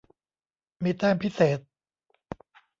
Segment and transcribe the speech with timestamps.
[0.83, 1.59] มีแต้มพิเศษ.